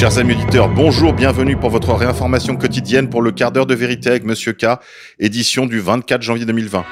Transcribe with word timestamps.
Chers 0.00 0.16
amis 0.16 0.32
auditeurs, 0.32 0.70
bonjour, 0.70 1.12
bienvenue 1.12 1.58
pour 1.58 1.68
votre 1.68 1.92
réinformation 1.92 2.56
quotidienne 2.56 3.10
pour 3.10 3.20
le 3.20 3.32
quart 3.32 3.52
d'heure 3.52 3.66
de 3.66 3.74
vérité 3.74 4.08
avec 4.08 4.24
Monsieur 4.24 4.54
K, 4.54 4.80
édition 5.18 5.66
du 5.66 5.78
24 5.78 6.22
janvier 6.22 6.46
2020. 6.46 6.86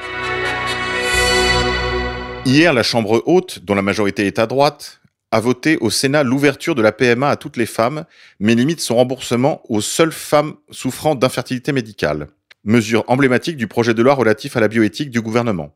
Hier, 2.44 2.74
la 2.74 2.82
Chambre 2.82 3.22
haute, 3.24 3.60
dont 3.64 3.74
la 3.74 3.80
majorité 3.80 4.26
est 4.26 4.38
à 4.38 4.46
droite, 4.46 5.00
a 5.30 5.40
voté 5.40 5.78
au 5.78 5.88
Sénat 5.88 6.22
l'ouverture 6.22 6.74
de 6.74 6.82
la 6.82 6.92
PMA 6.92 7.30
à 7.30 7.36
toutes 7.36 7.56
les 7.56 7.64
femmes, 7.64 8.04
mais 8.40 8.54
limite 8.54 8.82
son 8.82 8.96
remboursement 8.96 9.62
aux 9.70 9.80
seules 9.80 10.12
femmes 10.12 10.56
souffrant 10.70 11.14
d'infertilité 11.14 11.72
médicale. 11.72 12.26
Mesure 12.64 13.04
emblématique 13.06 13.56
du 13.56 13.68
projet 13.68 13.94
de 13.94 14.02
loi 14.02 14.12
relatif 14.12 14.54
à 14.54 14.60
la 14.60 14.68
bioéthique 14.68 15.08
du 15.08 15.22
gouvernement. 15.22 15.74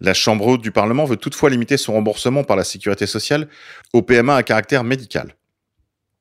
La 0.00 0.14
Chambre 0.14 0.46
haute 0.46 0.62
du 0.62 0.72
Parlement 0.72 1.04
veut 1.04 1.18
toutefois 1.18 1.50
limiter 1.50 1.76
son 1.76 1.92
remboursement 1.92 2.44
par 2.44 2.56
la 2.56 2.64
sécurité 2.64 3.06
sociale 3.06 3.46
au 3.92 4.00
PMA 4.00 4.34
à 4.34 4.42
caractère 4.42 4.84
médical. 4.84 5.34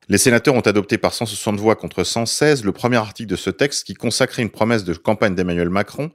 Les 0.09 0.17
sénateurs 0.17 0.55
ont 0.55 0.61
adopté 0.61 0.97
par 0.97 1.13
160 1.13 1.59
voix 1.59 1.75
contre 1.75 2.03
116 2.03 2.63
le 2.63 2.71
premier 2.71 2.97
article 2.97 3.29
de 3.29 3.35
ce 3.35 3.49
texte 3.49 3.85
qui 3.85 3.93
consacrait 3.93 4.41
une 4.41 4.49
promesse 4.49 4.83
de 4.83 4.93
campagne 4.93 5.35
d'Emmanuel 5.35 5.69
Macron 5.69 6.11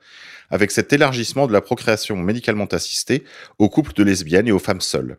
avec 0.51 0.71
cet 0.71 0.93
élargissement 0.93 1.47
de 1.47 1.53
la 1.53 1.61
procréation 1.61 2.17
médicalement 2.17 2.67
assistée 2.67 3.25
aux 3.59 3.69
couples 3.69 3.93
de 3.95 4.03
lesbiennes 4.03 4.49
et 4.49 4.53
aux 4.53 4.59
femmes 4.59 4.81
seules. 4.81 5.17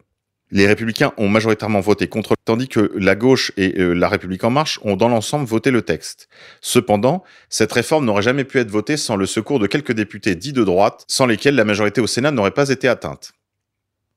Les 0.52 0.66
républicains 0.66 1.14
ont 1.18 1.30
majoritairement 1.30 1.80
voté 1.80 2.08
contre, 2.08 2.34
tandis 2.44 2.68
que 2.68 2.92
la 2.96 3.16
gauche 3.16 3.52
et 3.56 3.80
euh, 3.80 3.94
la 3.94 4.10
République 4.10 4.44
en 4.44 4.50
marche 4.50 4.80
ont 4.82 4.96
dans 4.96 5.08
l'ensemble 5.08 5.46
voté 5.46 5.70
le 5.70 5.84
texte. 5.84 6.28
Cependant, 6.60 7.24
cette 7.50 7.72
réforme 7.72 8.06
n'aurait 8.06 8.24
jamais 8.24 8.46
pu 8.46 8.58
être 8.58 8.72
votée 8.72 8.98
sans 8.98 9.16
le 9.16 9.28
secours 9.28 9.60
de 9.60 9.68
quelques 9.68 9.92
députés 9.92 10.34
dits 10.34 10.54
de 10.54 10.64
droite, 10.64 11.06
sans 11.08 11.28
lesquels 11.28 11.54
la 11.54 11.66
majorité 11.66 12.02
au 12.02 12.08
Sénat 12.08 12.32
n'aurait 12.32 12.50
pas 12.50 12.70
été 12.70 12.88
atteinte. 12.88 13.34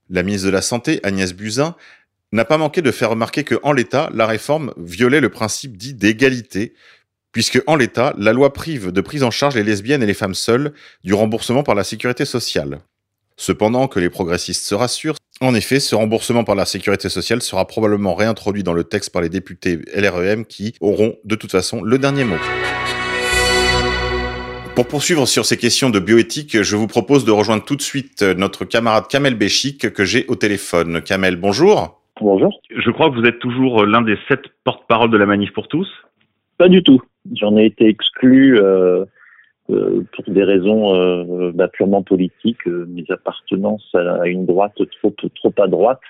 La 0.09 0.23
ministre 0.23 0.47
de 0.47 0.53
la 0.53 0.63
Santé, 0.63 1.01
Agnès 1.03 1.35
Buzyn, 1.35 1.77
n'a 2.33 2.45
pas 2.45 2.59
manqué 2.59 2.83
de 2.83 2.91
faire 2.91 3.11
remarquer 3.11 3.45
que, 3.45 3.57
en 3.63 3.73
l'état, 3.73 4.11
la 4.15 4.27
réforme 4.27 4.73
violait 4.77 5.21
le 5.21 5.29
principe 5.29 5.77
dit 5.77 5.95
d'égalité, 5.95 6.75
puisque, 7.31 7.63
en 7.67 7.77
l'état, 7.77 8.15
la 8.19 8.33
loi 8.33 8.53
prive 8.53 8.91
de 8.91 9.01
prise 9.01 9.23
en 9.23 9.31
charge 9.31 9.55
les 9.55 9.63
lesbiennes 9.63 10.03
et 10.03 10.07
les 10.07 10.15
femmes 10.15 10.35
seules 10.35 10.73
du 11.05 11.15
remboursement 11.15 11.63
par 11.63 11.75
la 11.75 11.85
sécurité 11.85 12.25
sociale. 12.25 12.81
Cependant, 13.37 13.89
que 13.89 14.01
les 14.01 14.11
progressistes 14.11 14.65
se 14.65 14.75
rassurent, 14.75 15.17
en 15.41 15.55
effet, 15.55 15.81
ce 15.81 15.95
remboursement 15.95 16.45
par 16.45 16.55
la 16.55 16.67
sécurité 16.67 17.09
sociale 17.09 17.43
sera 17.43 17.67
probablement 17.67 18.15
réintroduit 18.15 18.63
dans 18.63 18.75
le 18.75 18.85
texte 18.85 19.11
par 19.11 19.23
les 19.23 19.29
députés 19.29 19.81
LREM 19.95 20.45
qui 20.45 20.75
auront 20.81 21.17
de 21.25 21.35
toute 21.35 21.51
façon 21.51 21.83
le 21.83 21.99
dernier 21.99 22.25
mot. 22.25 22.37
Pour 24.77 24.87
poursuivre 24.87 25.27
sur 25.27 25.45
ces 25.45 25.57
questions 25.57 25.91
de 25.91 25.99
bioéthique, 25.99 26.63
je 26.63 26.77
vous 26.77 26.87
propose 26.87 27.25
de 27.25 27.31
rejoindre 27.31 27.65
tout 27.65 27.77
de 27.77 27.83
suite 27.83 28.23
notre 28.23 28.65
camarade 28.65 29.09
Kamel 29.09 29.35
Béchik 29.35 29.93
que 29.93 30.05
j'ai 30.05 30.27
au 30.29 30.37
téléphone. 30.37 31.03
Kamel, 31.03 31.37
bonjour. 31.37 32.02
Bonjour. 32.23 32.61
Je 32.71 32.91
crois 32.93 33.11
que 33.11 33.17
vous 33.17 33.27
êtes 33.27 33.41
toujours 33.41 33.85
l'un 33.85 34.01
des 34.01 34.17
sept 34.29 34.43
porte-parole 34.63 35.11
de 35.11 35.17
la 35.17 35.27
Manif 35.27 35.53
pour 35.53 35.67
tous. 35.67 35.89
Pas 36.57 36.69
du 36.69 36.81
tout. 36.85 37.03
J'en 37.35 37.57
ai 37.57 37.65
été 37.65 37.89
exclu 37.89 38.61
euh, 38.61 39.05
euh, 39.71 40.03
pour 40.13 40.33
des 40.33 40.45
raisons 40.45 40.95
euh, 40.95 41.51
bah, 41.53 41.67
purement 41.67 42.05
politiques. 42.05 42.65
mes 42.67 43.05
appartenances 43.09 43.93
à 43.95 44.29
une 44.29 44.47
droite 44.47 44.81
trop, 45.01 45.11
trop 45.11 45.55
à 45.59 45.67
droite 45.67 46.01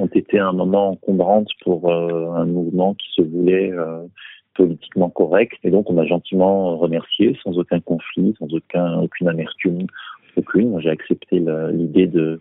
ont 0.00 0.06
été 0.06 0.40
un 0.40 0.52
moment 0.52 0.90
encombrantes 0.90 1.50
pour 1.62 1.92
un 1.92 2.46
mouvement 2.46 2.94
qui 2.94 3.06
se 3.14 3.22
voulait 3.22 3.72
politiquement 4.54 5.08
correct. 5.08 5.54
Et 5.62 5.70
donc, 5.70 5.88
on 5.88 5.92
m'a 5.92 6.04
gentiment 6.04 6.76
remercié, 6.76 7.38
sans 7.44 7.56
aucun 7.58 7.78
conflit, 7.78 8.34
sans 8.40 8.52
aucun, 8.52 9.00
aucune 9.00 9.28
amertume, 9.28 9.86
aucune. 10.36 10.80
J'ai 10.80 10.90
accepté 10.90 11.40
l'idée 11.72 12.08
de 12.08 12.20
euh, 12.20 12.40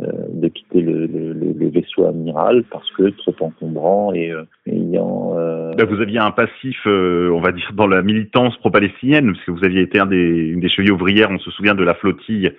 de 0.00 0.48
quitter 0.48 0.80
le, 0.80 1.06
le, 1.06 1.68
vaisseau 1.68 2.06
amiral 2.06 2.64
parce 2.70 2.90
que 2.92 3.10
trop 3.10 3.34
encombrant 3.40 4.12
et 4.12 4.30
euh, 4.30 4.44
ayant. 4.66 5.34
Euh, 5.36 5.72
vous 5.88 6.00
aviez 6.00 6.18
un 6.18 6.30
passif, 6.30 6.78
on 6.86 7.40
va 7.40 7.52
dire, 7.52 7.70
dans 7.74 7.86
la 7.86 8.02
militance 8.02 8.56
pro-palestinienne, 8.58 9.32
parce 9.32 9.44
que 9.44 9.50
vous 9.50 9.64
aviez 9.64 9.82
été 9.82 9.98
un 9.98 10.06
des, 10.06 10.16
une 10.16 10.60
des 10.60 10.68
chevilles 10.68 10.90
ouvrières, 10.90 11.30
on 11.30 11.38
se 11.38 11.50
souvient 11.50 11.74
de 11.74 11.84
la 11.84 11.94
flottille 11.94 12.52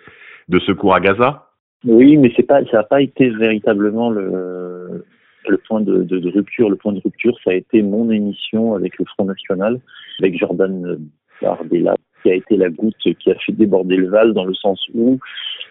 de 0.50 0.60
secours 0.60 0.94
à 0.94 1.00
Gaza. 1.00 1.48
Oui, 1.86 2.18
mais 2.18 2.32
c'est 2.36 2.44
pas, 2.44 2.64
ça 2.66 2.78
n'a 2.78 2.84
pas 2.84 3.02
été 3.02 3.30
véritablement 3.30 4.10
le, 4.10 5.06
le 5.48 5.58
point 5.68 5.82
de, 5.82 6.04
de, 6.04 6.20
de, 6.20 6.30
rupture. 6.30 6.70
Le 6.70 6.76
point 6.76 6.94
de 6.94 7.00
rupture, 7.00 7.36
ça 7.44 7.52
a 7.52 7.54
été 7.54 7.82
mon 7.82 8.12
émission 8.12 8.76
avec 8.76 8.98
le 9.00 9.06
Front 9.06 9.26
National, 9.26 9.80
avec 10.20 10.38
Jordan 10.38 11.00
Bardella, 11.42 11.96
qui 12.22 12.32
a 12.32 12.36
été 12.36 12.56
la 12.58 12.70
goutte 12.70 12.96
qui 12.98 13.32
a 13.32 13.36
fait 13.36 13.52
déborder 13.52 13.96
le 13.96 14.10
vase 14.10 14.34
dans 14.34 14.46
le 14.46 14.54
sens 14.54 14.80
où 14.94 15.20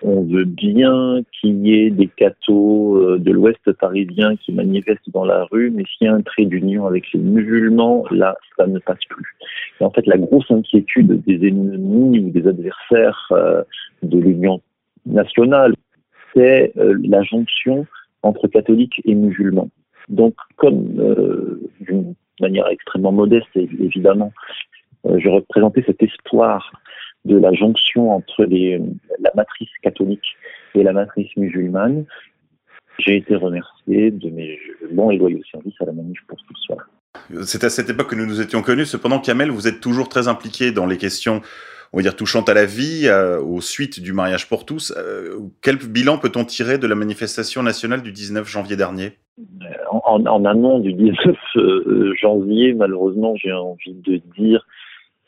on 0.03 0.23
veut 0.23 0.45
bien 0.45 1.21
qu'il 1.33 1.67
y 1.67 1.75
ait 1.75 1.91
des 1.91 2.07
cathos 2.07 2.97
euh, 2.97 3.19
de 3.19 3.31
l'Ouest 3.33 3.73
parisien 3.73 4.37
qui 4.37 4.53
manifestent 4.53 5.11
dans 5.11 5.25
la 5.25 5.45
rue, 5.45 5.71
mais 5.71 5.85
s'il 5.85 6.07
y 6.07 6.09
a 6.09 6.15
un 6.15 6.23
trait 6.23 6.47
d'union 6.47 6.87
avec 6.87 7.13
les 7.13 7.21
musulmans, 7.21 8.05
là, 8.11 8.37
ça 8.57 8.67
ne 8.67 8.79
passe 8.79 9.05
plus. 9.09 9.37
Et 9.81 9.85
en 9.85 9.91
fait, 9.91 10.07
la 10.07 10.17
grosse 10.17 10.51
inquiétude 10.51 11.23
des 11.25 11.47
ennemis 11.47 12.19
ou 12.21 12.31
des 12.31 12.47
adversaires 12.47 13.29
euh, 13.33 13.63
de 14.03 14.19
l'Union 14.19 14.61
nationale, 15.07 15.75
c'est 16.35 16.73
euh, 16.79 16.99
la 17.05 17.23
jonction 17.23 17.87
entre 18.23 18.49
catholiques 18.49 19.01
et 19.05 19.15
musulmans. 19.15 19.71
Donc, 20.09 20.35
comme 20.57 20.97
d'une 21.81 22.15
manière 22.41 22.67
extrêmement 22.69 23.13
modeste, 23.13 23.49
évidemment, 23.55 24.33
je 25.05 25.29
représentais 25.29 25.85
cet 25.87 26.03
espoir 26.03 26.73
de 27.25 27.37
la 27.37 27.53
jonction 27.53 28.13
entre 28.13 28.45
les, 28.45 28.81
la 29.19 29.31
matrice 29.35 29.71
catholique 29.83 30.37
et 30.75 30.83
la 30.83 30.93
matrice 30.93 31.29
musulmane, 31.37 32.07
j'ai 32.99 33.17
été 33.17 33.35
remercié 33.35 34.11
de 34.11 34.31
mes 34.31 34.59
bons 34.93 35.11
et 35.11 35.17
loyaux 35.17 35.41
services 35.51 35.75
à 35.81 35.87
la 35.87 35.93
manif 35.93 36.19
pour 36.27 36.39
tout 36.39 36.55
ça. 36.69 36.77
C'est 37.45 37.65
à 37.65 37.71
cette 37.71 37.91
époque 37.91 38.11
que 38.11 38.15
nous 38.15 38.27
nous 38.27 38.41
étions 38.41 38.63
connus. 38.63 38.87
Cependant, 38.87 39.19
Kamel, 39.19 39.51
vous 39.51 39.69
êtes 39.69 39.81
toujours 39.81 40.09
très 40.09 40.29
impliqué 40.29 40.71
dans 40.73 40.87
les 40.87 40.97
questions, 40.97 41.41
on 41.93 41.99
va 41.99 42.03
dire, 42.03 42.17
touchantes 42.17 42.49
à 42.49 42.55
la 42.55 42.67
vie, 42.67 43.07
euh, 43.07 43.41
aux 43.41 43.61
suites 43.61 44.01
du 44.01 44.13
mariage 44.13 44.49
pour 44.49 44.65
tous. 44.65 44.93
Euh, 44.97 45.39
quel 45.63 45.77
bilan 45.77 46.19
peut-on 46.19 46.45
tirer 46.45 46.79
de 46.79 46.87
la 46.87 46.95
manifestation 46.95 47.63
nationale 47.63 48.03
du 48.03 48.13
19 48.13 48.49
janvier 48.49 48.77
dernier? 48.77 49.13
En, 49.91 50.25
en, 50.27 50.45
amont 50.45 50.81
du 50.81 50.93
19 50.93 51.37
euh, 51.57 52.15
janvier, 52.21 52.75
malheureusement, 52.75 53.35
j'ai 53.37 53.53
envie 53.53 53.95
de 53.95 54.21
dire 54.37 54.67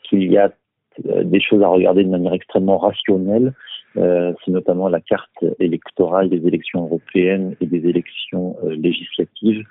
qu'il 0.03 0.31
y 0.31 0.37
a 0.37 0.51
des 0.99 1.41
choses 1.41 1.63
à 1.63 1.67
regarder 1.67 2.03
de 2.03 2.09
manière 2.09 2.33
extrêmement 2.33 2.77
rationnelle. 2.77 3.53
Euh, 3.97 4.33
c'est 4.43 4.51
notamment 4.51 4.89
la 4.89 5.01
carte 5.01 5.45
électorale 5.59 6.29
des 6.29 6.47
élections 6.47 6.83
européennes 6.85 7.55
et 7.61 7.67
des 7.67 7.87
élections 7.87 8.57
euh, 8.63 8.75
législatives 8.75 9.63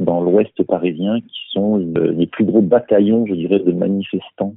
dans 0.00 0.20
l'Ouest 0.20 0.62
parisien, 0.64 1.20
qui 1.20 1.40
sont 1.50 1.76
les 1.76 2.26
plus 2.28 2.44
gros 2.44 2.62
bataillons, 2.62 3.26
je 3.26 3.34
dirais, 3.34 3.58
de 3.58 3.72
manifestants 3.72 4.54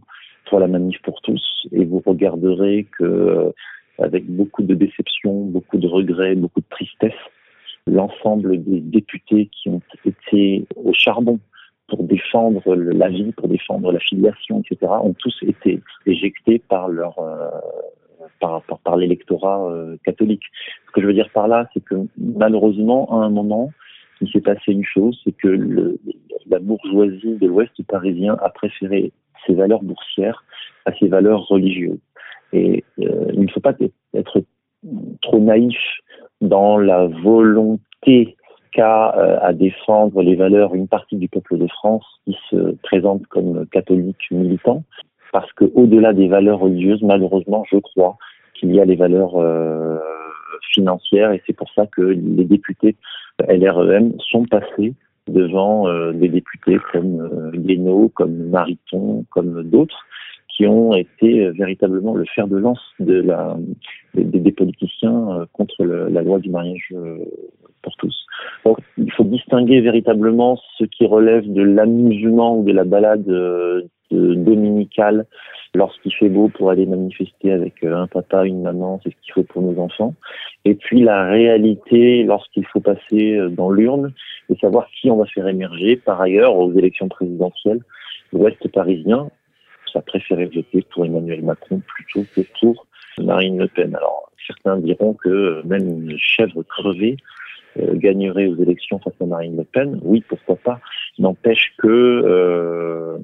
pour 0.48 0.60
la 0.60 0.68
manif 0.68 1.02
pour 1.02 1.20
tous. 1.22 1.68
Et 1.72 1.84
vous 1.84 2.02
regarderez 2.06 2.86
que, 2.98 3.52
avec 3.98 4.28
beaucoup 4.28 4.62
de 4.62 4.76
déception, 4.76 5.46
beaucoup 5.46 5.80
de 5.80 5.88
regrets, 5.88 6.36
beaucoup 6.36 6.60
de 6.60 6.70
tristesse, 6.70 7.18
l'ensemble 7.88 8.64
des 8.64 8.82
députés 8.82 9.50
qui 9.52 9.70
ont 9.70 9.82
été 10.06 10.66
au 10.76 10.94
charbon 10.94 11.40
pour 11.92 12.06
défendre 12.06 12.74
la 12.74 13.10
vie, 13.10 13.34
pour 13.34 13.50
défendre 13.50 13.92
la 13.92 14.00
filiation, 14.00 14.62
etc., 14.62 14.94
ont 15.04 15.14
tous 15.14 15.38
été 15.42 15.82
éjectés 16.06 16.60
par 16.70 16.88
leur 16.88 17.20
euh, 17.20 17.50
par, 18.40 18.62
par, 18.64 18.80
par 18.80 18.96
l'électorat 18.96 19.70
euh, 19.70 19.98
catholique. 20.06 20.44
Ce 20.88 20.92
que 20.94 21.02
je 21.02 21.08
veux 21.08 21.14
dire 21.14 21.30
par 21.34 21.50
là, 21.50 21.68
c'est 21.74 21.84
que 21.84 21.96
malheureusement, 22.18 23.12
à 23.12 23.26
un 23.26 23.30
moment, 23.30 23.74
il 24.22 24.32
s'est 24.32 24.40
passé 24.40 24.72
une 24.72 24.86
chose, 24.86 25.20
c'est 25.26 25.36
que 25.36 25.98
la 26.48 26.60
bourgeoisie 26.60 27.36
de 27.36 27.48
l'Ouest 27.48 27.74
parisien 27.90 28.38
a 28.42 28.50
préféré 28.50 29.12
ses 29.46 29.54
valeurs 29.54 29.84
boursières 29.84 30.46
à 30.86 30.94
ses 30.94 31.10
valeurs 31.10 31.46
religieuses. 31.48 32.00
Et 32.54 32.86
euh, 33.02 33.32
il 33.34 33.42
ne 33.42 33.52
faut 33.52 33.60
pas 33.60 33.74
être 34.14 34.44
trop 35.22 35.40
naïf 35.40 35.78
dans 36.40 36.78
la 36.78 37.08
volonté 37.08 38.38
cas 38.72 39.14
euh, 39.18 39.38
à 39.42 39.54
défendre 39.54 40.22
les 40.22 40.36
valeurs 40.36 40.76
une 40.76 40.88
partie 40.88 41.18
du 41.18 41.28
peuple 41.28 41.58
de 41.58 41.68
France 41.68 42.06
qui 42.26 42.38
se 42.50 42.76
présente 42.84 43.26
comme 43.28 43.66
catholique 43.68 44.30
militant, 44.32 44.84
parce 45.32 45.52
que 45.54 45.66
au-delà 45.76 46.14
des 46.14 46.28
valeurs 46.28 46.60
religieuses, 46.60 47.02
malheureusement, 47.02 47.64
je 47.72 47.78
crois 47.78 48.18
qu'il 48.56 48.74
y 48.74 48.80
a 48.80 48.86
les 48.86 48.96
valeurs 48.96 49.36
euh, 49.38 49.98
financières, 50.74 51.32
et 51.32 51.42
c'est 51.46 51.56
pour 51.56 51.70
ça 51.74 51.88
que 51.88 52.02
les 52.02 52.46
députés 52.46 52.96
LREM 53.48 54.14
sont 54.20 54.46
passés 54.46 54.94
devant 55.28 55.88
euh, 55.88 56.12
des 56.14 56.30
députés 56.30 56.78
comme 56.92 57.22
euh, 57.22 58.10
comme 58.14 58.50
Mariton, 58.50 59.26
comme 59.30 59.64
d'autres, 59.64 60.06
qui 60.62 60.68
ont 60.68 60.94
été 60.94 61.50
véritablement 61.50 62.14
le 62.14 62.26
fer 62.36 62.48
de 62.48 62.58
lance 62.58 62.82
de 63.00 63.20
la, 63.20 63.58
des, 64.14 64.52
politiciens 64.52 65.48
contre 65.54 65.84
le, 65.84 66.08
la 66.10 66.22
loi 66.22 66.38
du 66.38 66.52
mariage 66.52 66.94
pour 67.82 67.96
tous. 67.98 68.28
Il 68.98 69.12
faut 69.12 69.24
distinguer 69.24 69.82
véritablement 69.82 70.60
ce 70.78 70.84
qui 70.84 71.08
relève 71.08 71.52
de 71.52 71.64
l'amusement 71.64 72.60
ou 72.60 72.64
de 72.64 72.74
la 72.74 72.84
balade 72.84 73.28
euh, 73.28 73.82
dominicale 74.12 75.26
lorsqu'il 75.74 76.14
fait 76.14 76.30
beau 76.30 76.50
pour 76.50 76.70
aller 76.70 76.86
manifester 76.86 77.52
avec 77.52 77.84
un 77.84 78.06
papa, 78.06 78.46
une 78.46 78.62
maman, 78.62 79.00
c'est 79.04 79.10
ce 79.10 79.16
qu'il 79.24 79.34
faut 79.34 79.44
pour 79.44 79.64
nos 79.64 79.82
enfants. 79.82 80.14
Et 80.64 80.76
puis 80.76 81.02
la 81.02 81.28
réalité 81.28 82.24
lorsqu'il 82.24 82.68
faut 82.68 82.82
passer 82.82 83.40
dans 83.50 83.72
l'urne 83.72 84.14
et 84.50 84.56
savoir 84.58 84.88
qui 84.92 85.10
on 85.10 85.18
va 85.18 85.26
faire 85.26 85.48
émerger. 85.48 85.96
Par 85.96 86.22
ailleurs, 86.22 86.56
aux 86.56 86.72
élections 86.74 87.08
présidentielles, 87.08 87.80
l'Ouest 88.32 88.68
parisien, 88.68 89.32
ça 89.92 90.02
préféré 90.02 90.46
voter 90.46 90.86
pour 90.94 91.06
Emmanuel 91.06 91.44
Macron 91.44 91.82
plutôt 91.88 92.26
que 92.36 92.42
pour 92.60 92.88
Marine 93.20 93.58
Le 93.58 93.68
Pen. 93.68 93.96
Alors, 93.96 94.32
certains 94.48 94.78
diront 94.78 95.14
que 95.14 95.62
même 95.66 95.88
une 95.88 96.18
chèvre 96.18 96.64
crevée 96.64 97.18
euh, 97.80 97.96
gagnerait 97.96 98.48
aux 98.48 98.58
élections 98.58 99.00
face 99.00 99.14
à 99.22 99.26
Marine 99.26 99.58
Le 99.58 99.64
Pen. 99.64 100.00
Oui, 100.04 100.24
pourquoi 100.28 100.58
pas. 100.58 100.80
N'empêche 101.20 101.74
que 101.78 101.88
euh, 101.88 103.18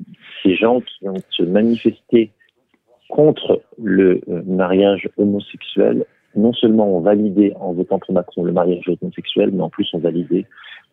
ces 0.43 0.55
gens 0.55 0.81
qui 0.81 1.07
ont 1.07 1.21
se 1.29 1.43
manifesté 1.43 2.31
contre 3.09 3.61
le 3.81 4.21
euh, 4.29 4.41
mariage 4.45 5.09
homosexuel, 5.17 6.05
non 6.35 6.53
seulement 6.53 6.97
ont 6.97 7.01
validé 7.01 7.53
en 7.59 7.73
votant 7.73 7.99
pour 7.99 8.13
Macron 8.13 8.43
le 8.43 8.51
mariage 8.51 8.89
homosexuel, 9.01 9.51
mais 9.51 9.63
en 9.63 9.69
plus 9.69 9.89
ont 9.93 9.99
validé 9.99 10.45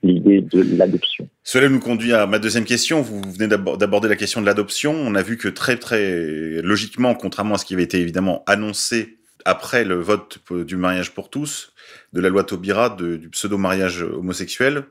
l'idée 0.05 0.41
de 0.41 0.77
l'adoption. 0.77 1.29
Cela 1.43 1.69
nous 1.69 1.81
conduit 1.81 2.13
à 2.13 2.27
ma 2.27 2.39
deuxième 2.39 2.65
question. 2.65 3.03
Vous 3.03 3.21
venez 3.23 3.49
d'aborder 3.49 4.09
la 4.09 4.17
question 4.17 4.41
de 4.41 4.47
l'adoption. 4.47 4.93
On 4.93 5.15
a 5.15 5.23
vu 5.23 5.37
que 5.37 5.49
très 5.49 5.77
très 5.77 6.61
logiquement, 6.63 7.15
contrairement 7.15 7.55
à 7.55 7.59
ce 7.59 7.65
qui 7.65 7.75
avait 7.75 7.83
été 7.83 8.01
évidemment 8.01 8.43
annoncé 8.47 9.19
après 9.45 9.85
le 9.85 9.97
vote 9.97 10.39
du 10.51 10.77
mariage 10.77 11.13
pour 11.13 11.29
tous, 11.31 11.73
de 12.13 12.21
la 12.21 12.29
loi 12.29 12.45
Taubira, 12.45 12.91
du 12.91 13.29
pseudo-mariage 13.29 14.03
homosexuel, 14.03 14.85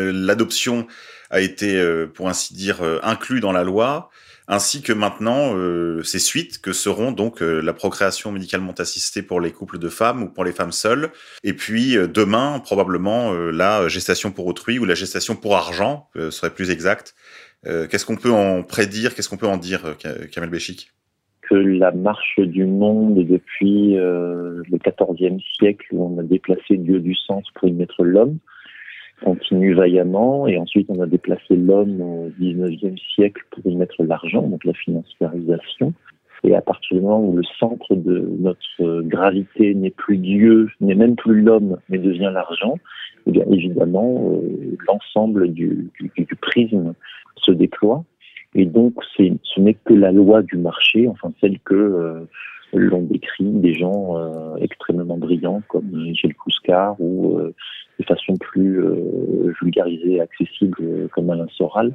euh, 0.00 0.12
l'adoption 0.12 0.86
a 1.30 1.40
été, 1.40 1.76
euh, 1.76 2.06
pour 2.06 2.28
ainsi 2.28 2.54
dire, 2.54 2.82
euh, 2.82 2.98
inclus 3.02 3.40
dans 3.40 3.52
la 3.52 3.64
loi 3.64 4.10
ainsi 4.48 4.82
que 4.82 4.92
maintenant 4.92 5.54
euh, 5.54 6.02
ces 6.02 6.18
suites 6.18 6.60
que 6.60 6.72
seront 6.72 7.12
donc 7.12 7.42
euh, 7.42 7.60
la 7.60 7.74
procréation 7.74 8.32
médicalement 8.32 8.72
assistée 8.72 9.22
pour 9.22 9.40
les 9.40 9.52
couples 9.52 9.78
de 9.78 9.90
femmes 9.90 10.22
ou 10.22 10.28
pour 10.28 10.42
les 10.42 10.52
femmes 10.52 10.72
seules, 10.72 11.10
et 11.44 11.52
puis 11.52 11.96
euh, 11.96 12.08
demain 12.08 12.58
probablement 12.58 13.32
la 13.32 13.88
gestation 13.88 14.32
pour 14.32 14.46
autrui 14.46 14.78
ou 14.78 14.86
la 14.86 14.94
gestation 14.94 15.36
pour 15.36 15.56
argent 15.56 16.08
serait 16.30 16.54
plus 16.54 16.70
exact. 16.70 17.14
Qu'est-ce 17.64 18.06
qu'on 18.06 18.16
peut 18.16 18.30
en 18.30 18.62
prédire 18.62 19.14
Qu'est-ce 19.14 19.28
qu'on 19.28 19.36
peut 19.36 19.46
en 19.46 19.56
dire, 19.56 19.96
Kamel 20.32 20.48
Béchik 20.48 20.92
que 21.42 21.54
la 21.54 21.92
marche 21.92 22.38
du 22.38 22.66
monde 22.66 23.26
depuis 23.26 23.94
le 23.94 24.62
XIVe 24.72 25.38
siècle 25.58 25.86
où 25.92 26.04
on 26.04 26.18
a 26.18 26.22
déplacé 26.22 26.76
Dieu 26.76 27.00
du 27.00 27.14
sens 27.14 27.44
pour 27.54 27.68
y 27.68 27.72
mettre 27.72 28.04
l'homme, 28.04 28.38
continue 29.22 29.74
vaillamment 29.74 30.46
et 30.46 30.58
ensuite 30.58 30.88
on 30.90 31.00
a 31.00 31.06
déplacé 31.06 31.56
l'homme 31.56 32.00
au 32.00 32.30
19e 32.40 32.98
siècle 33.14 33.42
pour 33.50 33.70
y 33.70 33.76
mettre 33.76 34.02
l'argent, 34.02 34.42
donc 34.42 34.64
la 34.64 34.74
financiarisation. 34.74 35.92
Et 36.44 36.54
à 36.54 36.60
partir 36.60 36.96
du 36.96 37.02
moment 37.02 37.20
où 37.20 37.36
le 37.36 37.42
centre 37.58 37.96
de 37.96 38.30
notre 38.38 39.02
gravité 39.02 39.74
n'est 39.74 39.90
plus 39.90 40.18
Dieu, 40.18 40.68
n'est 40.80 40.94
même 40.94 41.16
plus 41.16 41.42
l'homme, 41.42 41.78
mais 41.88 41.98
devient 41.98 42.30
l'argent, 42.32 42.78
eh 43.26 43.32
bien 43.32 43.44
évidemment 43.50 44.32
euh, 44.32 44.76
l'ensemble 44.86 45.52
du, 45.52 45.90
du, 45.98 46.10
du, 46.16 46.36
prisme 46.36 46.94
se 47.36 47.50
déploie. 47.50 48.04
Et 48.54 48.66
donc 48.66 48.94
ce 49.16 49.60
n'est 49.60 49.74
que 49.74 49.94
la 49.94 50.12
loi 50.12 50.42
du 50.42 50.56
marché, 50.56 51.08
enfin 51.08 51.32
celle 51.40 51.58
que 51.60 51.74
euh, 51.74 52.20
l'ont 52.72 53.02
décrit 53.02 53.44
des 53.44 53.74
gens 53.74 54.16
euh, 54.16 54.56
extrêmement 54.56 55.16
brillants 55.16 55.62
comme 55.68 55.86
Michel 55.90 56.34
Couscar 56.34 56.96
ou 56.98 57.38
euh, 57.38 57.54
de 57.98 58.04
façon 58.04 58.36
plus 58.36 58.80
euh, 58.80 59.52
vulgarisée 59.60 60.14
et 60.14 60.20
accessible 60.20 61.08
comme 61.12 61.30
Alain 61.30 61.48
Soral 61.56 61.94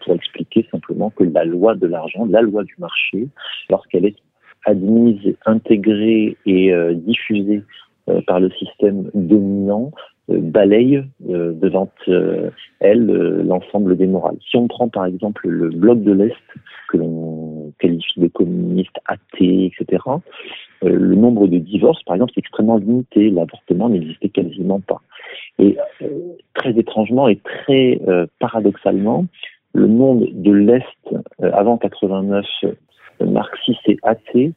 pour 0.00 0.14
expliquer 0.14 0.66
simplement 0.70 1.10
que 1.10 1.24
la 1.24 1.44
loi 1.44 1.74
de 1.74 1.86
l'argent, 1.86 2.26
la 2.26 2.40
loi 2.40 2.64
du 2.64 2.74
marché, 2.78 3.28
lorsqu'elle 3.70 4.06
est 4.06 4.16
admise, 4.64 5.36
intégrée 5.44 6.36
et 6.46 6.72
diffusée 6.94 7.62
par 8.26 8.40
le 8.40 8.50
système 8.50 9.10
dominant, 9.14 9.92
balaye 10.28 11.04
devant 11.20 11.88
elle 12.80 13.06
l'ensemble 13.46 13.96
des 13.96 14.08
morales. 14.08 14.38
Si 14.50 14.56
on 14.56 14.66
prend 14.66 14.88
par 14.88 15.04
exemple 15.04 15.46
le 15.46 15.68
bloc 15.68 16.02
de 16.02 16.12
l'Est, 16.12 16.34
que 16.88 16.96
l'on 16.96 17.25
qualifie 17.86 18.20
de 18.20 18.28
communiste, 18.28 18.98
athée, 19.06 19.66
etc., 19.66 20.02
le 20.82 21.14
nombre 21.14 21.46
de 21.46 21.58
divorces, 21.58 22.02
par 22.02 22.16
exemple, 22.16 22.32
c'est 22.34 22.40
extrêmement 22.40 22.76
limité. 22.76 23.30
L'avortement 23.30 23.88
n'existait 23.88 24.28
quasiment 24.28 24.80
pas. 24.80 25.00
Et 25.58 25.76
euh, 26.02 26.08
très 26.54 26.70
étrangement 26.78 27.28
et 27.28 27.36
très 27.36 28.00
euh, 28.06 28.26
paradoxalement, 28.38 29.26
le 29.72 29.86
monde 29.86 30.26
de 30.32 30.52
l'Est, 30.52 30.84
euh, 31.42 31.50
avant 31.52 31.78
89, 31.78 32.44
marxiste 33.20 33.80
et 33.86 33.96
athée, 34.02 34.52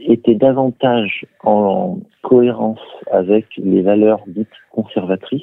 était 0.00 0.34
davantage 0.34 1.26
en 1.44 1.98
cohérence 2.22 2.80
avec 3.10 3.46
les 3.56 3.82
valeurs 3.82 4.22
dites 4.26 4.48
conservatrices 4.70 5.42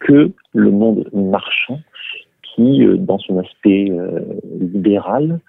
que 0.00 0.32
le 0.52 0.70
monde 0.70 1.08
marchand 1.12 1.80
qui, 2.42 2.86
dans 2.98 3.18
son 3.18 3.38
aspect 3.38 3.92
libéral, 4.58 5.40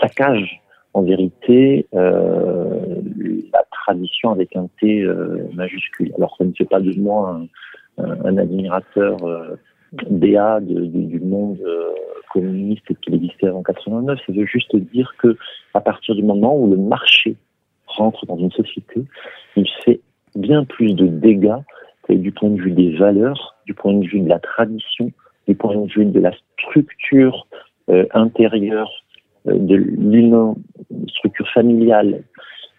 saccage 0.00 0.60
en 0.94 1.02
vérité 1.02 1.86
euh, 1.94 3.00
la 3.52 3.64
tradition 3.70 4.30
avec 4.30 4.56
un 4.56 4.68
T 4.80 5.02
euh, 5.02 5.48
majuscule. 5.52 6.12
Alors 6.16 6.34
ça 6.38 6.44
ne 6.44 6.52
fait 6.52 6.64
pas 6.64 6.80
de 6.80 6.98
moi 6.98 7.40
un, 7.98 8.38
admirateur 8.38 9.22
euh, 9.24 9.56
béat 10.10 10.60
du 10.60 11.20
monde 11.20 11.58
euh, 11.64 11.90
communiste 12.32 12.86
qui 13.00 13.14
existait 13.14 13.48
avant 13.48 13.62
89, 13.62 14.18
ça 14.26 14.32
veut 14.32 14.46
juste 14.46 14.74
dire 14.76 15.14
que 15.18 15.36
à 15.74 15.80
partir 15.80 16.14
du 16.14 16.22
moment 16.22 16.56
où 16.56 16.70
le 16.70 16.76
marché 16.76 17.36
rentre 17.86 18.26
dans 18.26 18.36
une 18.36 18.50
société, 18.50 19.02
il 19.56 19.68
fait 19.84 20.00
bien 20.34 20.64
plus 20.64 20.94
de 20.94 21.06
dégâts 21.06 21.60
du 22.08 22.32
point 22.32 22.50
de 22.50 22.60
vue 22.60 22.72
des 22.72 22.96
valeurs, 22.96 23.54
du 23.66 23.74
point 23.74 23.94
de 23.94 24.06
vue 24.06 24.20
de 24.20 24.28
la 24.28 24.40
tradition, 24.40 25.10
du 25.46 25.54
point 25.54 25.76
de 25.76 25.86
vue 25.86 26.06
de 26.06 26.20
la 26.20 26.32
structure 26.58 27.46
euh, 27.88 28.04
intérieure 28.12 28.90
euh, 28.90 29.03
de 29.46 29.74
l'humain, 29.74 30.54
structure 31.08 31.48
familiale, 31.52 32.24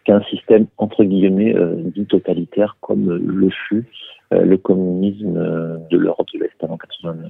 qu'un 0.05 0.21
système 0.23 0.67
entre 0.77 1.03
guillemets 1.03 1.55
euh, 1.55 1.75
dit 1.95 2.05
totalitaire 2.05 2.77
comme 2.81 3.11
le 3.11 3.49
fut 3.67 3.85
euh, 4.33 4.43
le 4.43 4.57
communisme 4.57 5.33
de 5.89 5.97
l'Europe 5.97 6.27
de 6.33 6.39
l'Est 6.39 6.63
avant 6.63 6.77
89. 6.77 7.27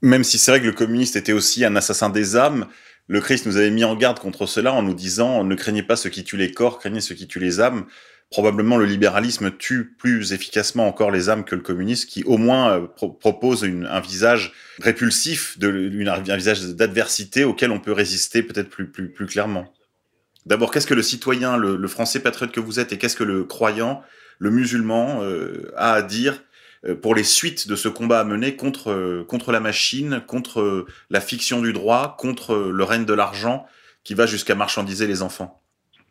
Même 0.00 0.24
si 0.24 0.38
c'est 0.38 0.50
vrai 0.52 0.60
que 0.60 0.66
le 0.66 0.72
communiste 0.72 1.16
était 1.16 1.32
aussi 1.32 1.64
un 1.64 1.76
assassin 1.76 2.10
des 2.10 2.36
âmes, 2.36 2.66
le 3.08 3.20
Christ 3.20 3.46
nous 3.46 3.56
avait 3.56 3.70
mis 3.70 3.84
en 3.84 3.94
garde 3.96 4.18
contre 4.18 4.46
cela 4.46 4.72
en 4.72 4.82
nous 4.82 4.94
disant 4.94 5.44
ne 5.44 5.54
craignez 5.54 5.82
pas 5.82 5.96
ceux 5.96 6.10
qui 6.10 6.24
tuent 6.24 6.36
les 6.36 6.50
corps, 6.50 6.78
craignez 6.78 7.00
ceux 7.00 7.14
qui 7.14 7.26
tuent 7.26 7.40
les 7.40 7.60
âmes 7.60 7.84
probablement 8.32 8.78
le 8.78 8.86
libéralisme 8.86 9.50
tue 9.56 9.94
plus 9.98 10.32
efficacement 10.32 10.88
encore 10.88 11.10
les 11.10 11.28
âmes 11.28 11.44
que 11.44 11.54
le 11.54 11.60
communisme, 11.60 12.08
qui 12.08 12.24
au 12.24 12.38
moins 12.38 12.78
euh, 12.78 12.86
propose 13.20 13.64
un 13.64 14.00
visage 14.00 14.54
répulsif, 14.80 15.58
de, 15.58 15.68
un 16.08 16.36
visage 16.36 16.62
d'adversité 16.62 17.44
auquel 17.44 17.70
on 17.70 17.78
peut 17.78 17.92
résister 17.92 18.42
peut-être 18.42 18.70
plus, 18.70 18.90
plus, 18.90 19.10
plus 19.10 19.26
clairement. 19.26 19.70
D'abord, 20.46 20.72
qu'est-ce 20.72 20.86
que 20.86 20.94
le 20.94 21.02
citoyen, 21.02 21.56
le, 21.56 21.86
français 21.88 22.20
patriote 22.20 22.52
que 22.52 22.58
vous 22.58 22.80
êtes, 22.80 22.92
et 22.92 22.98
qu'est-ce 22.98 23.16
que 23.16 23.22
le 23.22 23.44
croyant, 23.44 24.02
le 24.38 24.50
musulman, 24.50 25.22
euh, 25.22 25.70
a 25.76 25.92
à 25.92 26.02
dire 26.02 26.42
euh, 26.86 26.96
pour 26.96 27.14
les 27.14 27.24
suites 27.24 27.68
de 27.68 27.76
ce 27.76 27.88
combat 27.88 28.20
à 28.20 28.24
mener 28.24 28.56
contre, 28.56 29.24
contre 29.28 29.52
la 29.52 29.60
machine, 29.60 30.22
contre 30.26 30.86
la 31.10 31.20
fiction 31.20 31.60
du 31.60 31.74
droit, 31.74 32.16
contre 32.18 32.56
le 32.56 32.84
règne 32.84 33.04
de 33.04 33.14
l'argent 33.14 33.66
qui 34.04 34.14
va 34.14 34.24
jusqu'à 34.24 34.54
marchandiser 34.54 35.06
les 35.06 35.20
enfants? 35.20 35.61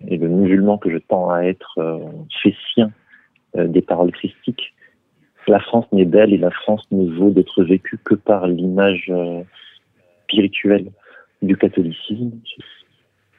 Et 0.07 0.17
le 0.17 0.27
musulman 0.27 0.77
que 0.77 0.91
je 0.91 0.97
tends 0.97 1.29
à 1.29 1.41
être 1.41 1.77
euh, 1.77 1.99
fait 2.41 2.55
sien 2.73 2.91
euh, 3.57 3.67
des 3.67 3.81
paroles 3.81 4.11
christiques. 4.11 4.73
La 5.47 5.59
France 5.59 5.85
n'est 5.91 6.05
belle 6.05 6.33
et 6.33 6.37
la 6.37 6.51
France 6.51 6.85
ne 6.91 7.09
vaut 7.17 7.31
d'être 7.31 7.63
vécue 7.63 7.97
que 8.03 8.15
par 8.15 8.47
l'image 8.47 9.05
euh, 9.09 9.41
spirituelle 10.23 10.91
du 11.41 11.57
catholicisme. 11.57 12.31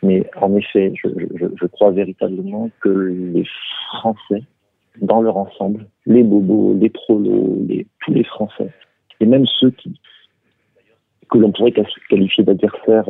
Mais 0.02 0.28
en 0.40 0.56
effet, 0.56 0.92
je, 0.96 1.66
crois 1.66 1.92
véritablement 1.92 2.70
que 2.80 2.88
les 2.88 3.46
Français, 3.86 4.42
dans 5.00 5.22
leur 5.22 5.36
ensemble, 5.36 5.86
les 6.06 6.24
bobos, 6.24 6.76
les 6.76 6.90
prolos, 6.90 7.64
tous 8.00 8.12
les 8.12 8.24
Français, 8.24 8.68
et 9.20 9.26
même 9.26 9.46
ceux 9.46 9.70
qui 9.70 9.94
que 11.30 11.38
l'on 11.38 11.52
pourrait 11.52 11.72
qualifier 12.10 12.44
d'adversaires 12.44 13.08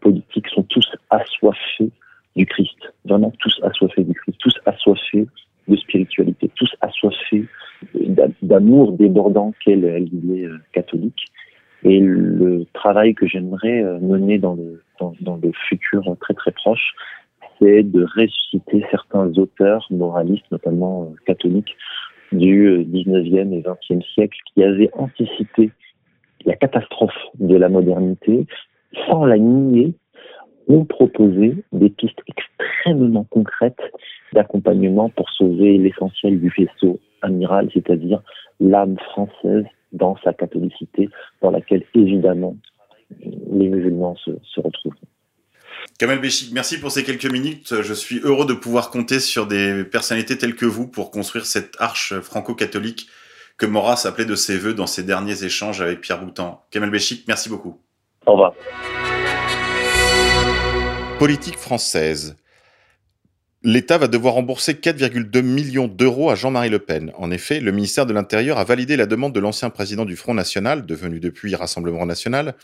politiques, 0.00 0.48
sont 0.48 0.62
tous 0.62 0.88
assoiffés 1.10 1.90
du 2.36 2.46
Christ. 2.46 2.92
Vraiment 3.04 3.32
tous 3.38 3.60
assoiffés 3.62 4.04
du 4.04 4.14
Christ, 4.14 4.38
tous 4.40 4.58
assoiffés 4.66 5.26
de 5.68 5.76
spiritualité, 5.76 6.50
tous 6.56 6.70
assoiffés 6.80 7.46
d'amour 8.42 8.92
débordant 8.92 9.52
qu'est 9.64 9.76
l'idée 9.76 10.44
euh, 10.44 10.58
catholique. 10.72 11.24
Et 11.84 11.98
le 11.98 12.64
travail 12.74 13.14
que 13.14 13.26
j'aimerais 13.26 13.82
euh, 13.82 13.98
mener 13.98 14.38
dans 14.38 14.54
le, 14.54 14.82
dans, 15.00 15.14
dans, 15.20 15.36
le 15.36 15.50
futur 15.68 16.04
très 16.20 16.34
très 16.34 16.52
proche, 16.52 16.94
c'est 17.58 17.82
de 17.82 18.06
ressusciter 18.16 18.84
certains 18.90 19.26
auteurs 19.36 19.86
moralistes, 19.90 20.46
notamment 20.50 21.04
euh, 21.04 21.16
catholiques, 21.26 21.76
du 22.30 22.86
19e 22.86 23.52
et 23.52 23.60
20e 23.60 24.02
siècle, 24.14 24.38
qui 24.52 24.62
avaient 24.62 24.90
anticipé 24.94 25.70
la 26.44 26.56
catastrophe 26.56 27.18
de 27.38 27.56
la 27.56 27.68
modernité 27.68 28.46
sans 29.08 29.24
la 29.24 29.38
nier, 29.38 29.94
ont 30.68 30.84
proposé 30.84 31.56
des 31.72 31.90
pistes 31.90 32.20
extrêmement 32.28 33.24
concrètes 33.24 33.80
d'accompagnement 34.32 35.10
pour 35.10 35.28
sauver 35.30 35.78
l'essentiel 35.78 36.40
du 36.40 36.52
vaisseau 36.56 37.00
amiral, 37.22 37.68
c'est-à-dire 37.72 38.22
l'âme 38.60 38.96
française 38.98 39.64
dans 39.92 40.16
sa 40.24 40.32
catholicité, 40.32 41.08
dans 41.42 41.50
laquelle 41.50 41.84
évidemment 41.94 42.56
les 43.20 43.68
musulmans 43.68 44.16
se, 44.16 44.30
se 44.42 44.60
retrouvent. 44.60 44.94
Kamel 45.98 46.20
Béchik, 46.20 46.52
merci 46.52 46.80
pour 46.80 46.90
ces 46.90 47.04
quelques 47.04 47.30
minutes. 47.30 47.82
Je 47.82 47.94
suis 47.94 48.20
heureux 48.20 48.46
de 48.46 48.54
pouvoir 48.54 48.90
compter 48.90 49.20
sur 49.20 49.46
des 49.46 49.84
personnalités 49.84 50.38
telles 50.38 50.56
que 50.56 50.66
vous 50.66 50.88
pour 50.88 51.10
construire 51.10 51.44
cette 51.44 51.76
arche 51.78 52.18
franco-catholique 52.20 53.08
que 53.58 53.66
Maurras 53.66 54.04
appelait 54.06 54.24
de 54.24 54.34
ses 54.34 54.56
voeux 54.56 54.74
dans 54.74 54.86
ses 54.86 55.02
derniers 55.02 55.44
échanges 55.44 55.80
avec 55.80 56.00
Pierre 56.00 56.20
Boutan. 56.20 56.64
Kamel 56.70 56.90
Béchik, 56.90 57.24
merci 57.28 57.48
beaucoup. 57.48 57.78
Au 58.26 58.32
revoir. 58.32 58.54
Politique 61.22 61.56
française. 61.56 62.34
L'État 63.62 63.96
va 63.96 64.08
devoir 64.08 64.34
rembourser 64.34 64.74
4,2 64.74 65.40
millions 65.40 65.86
d'euros 65.86 66.30
à 66.30 66.34
Jean-Marie 66.34 66.68
Le 66.68 66.80
Pen. 66.80 67.12
En 67.16 67.30
effet, 67.30 67.60
le 67.60 67.70
ministère 67.70 68.06
de 68.06 68.12
l'Intérieur 68.12 68.58
a 68.58 68.64
validé 68.64 68.96
la 68.96 69.06
demande 69.06 69.32
de 69.32 69.38
l'ancien 69.38 69.70
président 69.70 70.04
du 70.04 70.16
Front 70.16 70.34
National, 70.34 70.84
devenu 70.84 71.20
depuis 71.20 71.54
Rassemblement 71.54 72.06
National, 72.06 72.56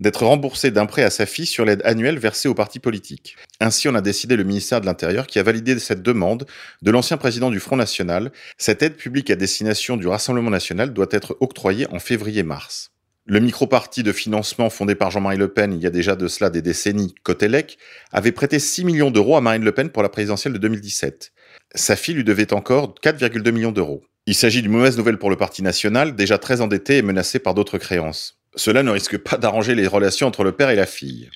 d'être 0.00 0.26
remboursé 0.26 0.72
d'un 0.72 0.86
prêt 0.86 1.04
à 1.04 1.10
sa 1.10 1.24
fille 1.24 1.46
sur 1.46 1.64
l'aide 1.64 1.82
annuelle 1.84 2.18
versée 2.18 2.48
aux 2.48 2.54
partis 2.54 2.80
politiques. 2.80 3.36
Ainsi, 3.60 3.86
on 3.86 3.94
a 3.94 4.00
décidé 4.00 4.34
le 4.34 4.42
ministère 4.42 4.80
de 4.80 4.86
l'Intérieur 4.86 5.28
qui 5.28 5.38
a 5.38 5.44
validé 5.44 5.78
cette 5.78 6.02
demande 6.02 6.46
de 6.82 6.90
l'ancien 6.90 7.16
président 7.16 7.48
du 7.48 7.60
Front 7.60 7.76
National. 7.76 8.32
Cette 8.58 8.82
aide 8.82 8.96
publique 8.96 9.30
à 9.30 9.36
destination 9.36 9.96
du 9.96 10.08
Rassemblement 10.08 10.50
National 10.50 10.92
doit 10.92 11.06
être 11.12 11.36
octroyée 11.38 11.86
en 11.92 12.00
février-mars. 12.00 12.90
Le 13.30 13.38
micro-parti 13.38 14.02
de 14.02 14.10
financement 14.10 14.70
fondé 14.70 14.96
par 14.96 15.12
Jean-Marie 15.12 15.36
Le 15.36 15.46
Pen 15.46 15.72
il 15.72 15.80
y 15.80 15.86
a 15.86 15.90
déjà 15.90 16.16
de 16.16 16.26
cela 16.26 16.50
des 16.50 16.62
décennies, 16.62 17.14
Cotelec, 17.22 17.78
avait 18.10 18.32
prêté 18.32 18.58
6 18.58 18.84
millions 18.84 19.12
d'euros 19.12 19.36
à 19.36 19.40
Marine 19.40 19.62
Le 19.62 19.70
Pen 19.70 19.90
pour 19.90 20.02
la 20.02 20.08
présidentielle 20.08 20.52
de 20.52 20.58
2017. 20.58 21.30
Sa 21.76 21.94
fille 21.94 22.16
lui 22.16 22.24
devait 22.24 22.52
encore 22.52 22.96
4,2 23.04 23.52
millions 23.52 23.70
d'euros. 23.70 24.02
Il 24.26 24.34
s'agit 24.34 24.62
d'une 24.62 24.72
mauvaise 24.72 24.98
nouvelle 24.98 25.16
pour 25.16 25.30
le 25.30 25.36
Parti 25.36 25.62
national, 25.62 26.16
déjà 26.16 26.38
très 26.38 26.60
endetté 26.60 26.96
et 26.96 27.02
menacé 27.02 27.38
par 27.38 27.54
d'autres 27.54 27.78
créances. 27.78 28.40
Cela 28.56 28.82
ne 28.82 28.90
risque 28.90 29.16
pas 29.16 29.36
d'arranger 29.36 29.76
les 29.76 29.86
relations 29.86 30.26
entre 30.26 30.42
le 30.42 30.50
père 30.50 30.70
et 30.70 30.74
la 30.74 30.86
fille. 30.86 31.30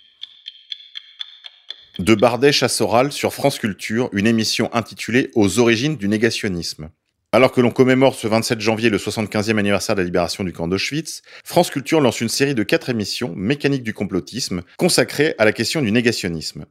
De 2.01 2.17
Bardèche 2.17 2.65
à 2.65 2.69
sur 2.69 3.33
France 3.33 3.61
Culture, 3.61 4.09
une 4.11 4.27
émission 4.27 4.69
intitulée 4.75 5.31
Aux 5.37 5.61
origines 5.61 5.97
du 5.97 6.09
négationnisme. 6.09 6.91
Alors 7.35 7.51
que 7.51 7.61
l'on 7.61 7.73
commémore 7.73 8.15
ce 8.15 8.29
27 8.29 8.61
janvier 8.61 8.91
le 8.91 8.97
75e 8.97 9.59
anniversaire 9.59 9.97
de 9.97 10.03
la 10.03 10.05
libération 10.05 10.45
du 10.45 10.53
camp 10.53 10.69
d'Auschwitz, 10.69 11.23
France 11.43 11.69
Culture 11.69 12.01
lance 12.01 12.21
une 12.21 12.29
série 12.29 12.55
de 12.55 12.63
quatre 12.63 12.91
émissions, 12.91 13.35
Mécanique 13.35 13.83
du 13.83 13.93
complotisme, 13.93 14.63
consacrées 14.77 15.35
à 15.39 15.45
la 15.45 15.53
question 15.53 15.83
du 15.83 15.91
négationnisme. 15.91 16.65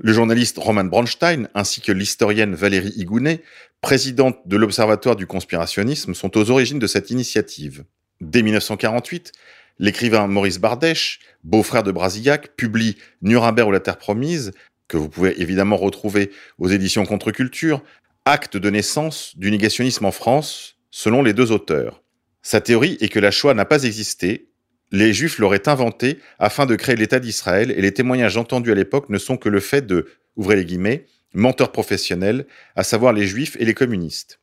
Le 0.00 0.14
journaliste 0.14 0.56
Roman 0.56 0.84
Bronstein 0.84 1.50
ainsi 1.54 1.82
que 1.82 1.92
l'historienne 1.92 2.54
Valérie 2.54 2.94
Igounet, 2.96 3.42
présidente 3.82 4.38
de 4.46 4.56
l'Observatoire 4.56 5.14
du 5.14 5.26
conspirationnisme, 5.26 6.14
sont 6.14 6.38
aux 6.38 6.50
origines 6.50 6.78
de 6.78 6.86
cette 6.86 7.10
initiative. 7.10 7.84
Dès 8.22 8.40
1948, 8.40 9.32
L'écrivain 9.78 10.26
Maurice 10.26 10.58
Bardèche, 10.58 11.20
beau-frère 11.44 11.82
de 11.82 11.92
Brasillac, 11.92 12.56
publie 12.56 12.96
Nuremberg 13.20 13.68
ou 13.68 13.72
la 13.72 13.80
Terre 13.80 13.98
promise, 13.98 14.52
que 14.88 14.96
vous 14.96 15.10
pouvez 15.10 15.38
évidemment 15.42 15.76
retrouver 15.76 16.30
aux 16.56 16.68
éditions 16.68 17.04
Contre-Culture, 17.04 17.82
acte 18.28 18.58
de 18.58 18.68
naissance 18.68 19.32
du 19.38 19.50
négationnisme 19.50 20.04
en 20.04 20.12
France, 20.12 20.76
selon 20.90 21.22
les 21.22 21.32
deux 21.32 21.50
auteurs. 21.50 22.02
Sa 22.42 22.60
théorie 22.60 22.98
est 23.00 23.08
que 23.08 23.18
la 23.18 23.30
Shoah 23.30 23.54
n'a 23.54 23.64
pas 23.64 23.84
existé, 23.84 24.50
les 24.92 25.14
Juifs 25.14 25.38
l'auraient 25.38 25.68
inventé 25.68 26.18
afin 26.38 26.66
de 26.66 26.76
créer 26.76 26.96
l'État 26.96 27.20
d'Israël 27.20 27.70
et 27.70 27.80
les 27.80 27.92
témoignages 27.92 28.36
entendus 28.36 28.70
à 28.70 28.74
l'époque 28.74 29.08
ne 29.08 29.16
sont 29.16 29.38
que 29.38 29.48
le 29.48 29.60
fait 29.60 29.86
de, 29.86 30.06
ouvrez 30.36 30.56
les 30.56 30.66
guillemets, 30.66 31.06
menteurs 31.32 31.72
professionnels, 31.72 32.46
à 32.76 32.84
savoir 32.84 33.14
les 33.14 33.26
Juifs 33.26 33.56
et 33.60 33.64
les 33.64 33.74
communistes. 33.74 34.40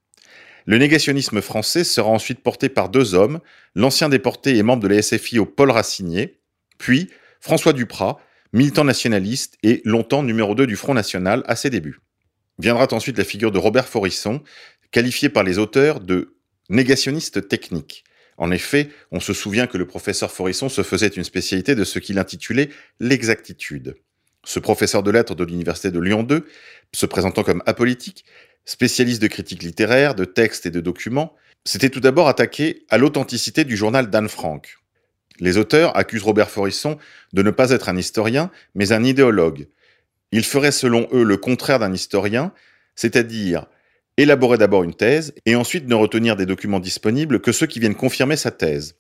Le 0.65 0.79
négationnisme 0.79 1.41
français 1.41 1.83
sera 1.83 2.09
ensuite 2.09 2.41
porté 2.41 2.69
par 2.69 2.89
deux 2.89 3.13
hommes, 3.13 3.39
l'ancien 3.75 4.09
déporté 4.09 4.57
et 4.57 4.63
membre 4.63 4.81
de 4.81 4.87
la 4.87 5.01
SFI 5.01 5.37
au 5.37 5.45
Paul 5.45 5.69
Racinier, 5.69 6.39
puis 6.79 7.11
François 7.39 7.73
Duprat, 7.73 8.19
militant 8.51 8.83
nationaliste 8.83 9.57
et 9.61 9.81
longtemps 9.85 10.23
numéro 10.23 10.55
2 10.55 10.65
du 10.65 10.75
Front 10.75 10.95
National 10.95 11.43
à 11.45 11.55
ses 11.55 11.69
débuts. 11.69 11.99
Viendra 12.57 12.87
ensuite 12.91 13.17
la 13.17 13.23
figure 13.23 13.51
de 13.51 13.57
Robert 13.57 13.87
Forisson, 13.87 14.41
qualifié 14.91 15.29
par 15.29 15.43
les 15.43 15.57
auteurs 15.57 15.99
de 15.99 16.35
négationniste 16.69 17.47
technique. 17.47 18.03
En 18.37 18.51
effet, 18.51 18.89
on 19.11 19.19
se 19.19 19.33
souvient 19.33 19.67
que 19.67 19.77
le 19.77 19.87
professeur 19.87 20.31
Forisson 20.31 20.69
se 20.69 20.83
faisait 20.83 21.07
une 21.07 21.23
spécialité 21.23 21.75
de 21.75 21.83
ce 21.83 21.99
qu'il 21.99 22.19
intitulait 22.19 22.69
l'exactitude. 22.99 23.95
Ce 24.43 24.59
professeur 24.59 25.03
de 25.03 25.11
lettres 25.11 25.35
de 25.35 25.43
l'université 25.43 25.91
de 25.91 25.99
Lyon 25.99 26.23
2, 26.23 26.45
se 26.93 27.05
présentant 27.05 27.43
comme 27.43 27.63
apolitique, 27.65 28.25
spécialiste 28.65 29.21
de 29.21 29.27
critique 29.27 29.63
littéraire, 29.63 30.15
de 30.15 30.25
textes 30.25 30.65
et 30.65 30.71
de 30.71 30.81
documents, 30.81 31.35
s'était 31.65 31.89
tout 31.89 31.99
d'abord 31.99 32.27
attaqué 32.27 32.85
à 32.89 32.97
l'authenticité 32.97 33.63
du 33.63 33.75
journal 33.75 34.09
d'Anne 34.09 34.29
Frank. 34.29 34.77
Les 35.39 35.57
auteurs 35.57 35.97
accusent 35.97 36.23
Robert 36.23 36.49
Forisson 36.49 36.97
de 37.33 37.41
ne 37.41 37.51
pas 37.51 37.71
être 37.71 37.89
un 37.89 37.97
historien, 37.97 38.51
mais 38.75 38.91
un 38.91 39.03
idéologue. 39.03 39.67
Il 40.31 40.43
ferait 40.43 40.71
selon 40.71 41.07
eux 41.11 41.23
le 41.23 41.37
contraire 41.37 41.79
d'un 41.79 41.93
historien, 41.93 42.51
c'est-à-dire 42.95 43.67
élaborer 44.17 44.57
d'abord 44.57 44.83
une 44.83 44.93
thèse 44.93 45.33
et 45.45 45.55
ensuite 45.55 45.87
ne 45.87 45.95
retenir 45.95 46.35
des 46.35 46.45
documents 46.45 46.79
disponibles 46.79 47.41
que 47.41 47.51
ceux 47.51 47.67
qui 47.67 47.79
viennent 47.79 47.95
confirmer 47.95 48.37
sa 48.37 48.51
thèse. 48.51 48.95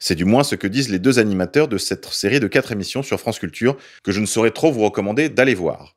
C'est 0.00 0.14
du 0.14 0.24
moins 0.24 0.44
ce 0.44 0.54
que 0.54 0.66
disent 0.66 0.90
les 0.90 0.98
deux 0.98 1.18
animateurs 1.18 1.66
de 1.66 1.78
cette 1.78 2.06
série 2.06 2.40
de 2.40 2.46
quatre 2.46 2.72
émissions 2.72 3.02
sur 3.02 3.18
France 3.18 3.38
Culture 3.38 3.76
que 4.04 4.12
je 4.12 4.20
ne 4.20 4.26
saurais 4.26 4.52
trop 4.52 4.70
vous 4.70 4.84
recommander 4.84 5.28
d'aller 5.28 5.54
voir. 5.54 5.96